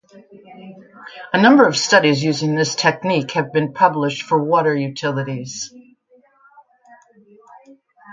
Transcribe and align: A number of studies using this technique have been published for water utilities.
A 1.31 1.39
number 1.39 1.67
of 1.67 1.77
studies 1.77 2.23
using 2.23 2.55
this 2.55 2.73
technique 2.73 3.29
have 3.33 3.53
been 3.53 3.71
published 3.71 4.23
for 4.23 4.43
water 4.43 4.75
utilities. 4.75 5.71